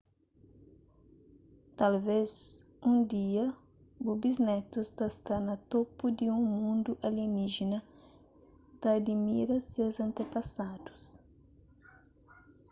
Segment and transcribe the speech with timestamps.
[1.79, 2.31] talvês
[2.89, 3.45] un dia
[4.03, 7.79] bu bisnetus ta sta na topu di un mundu alieníjena
[8.81, 11.05] ta adimira ses antepasadus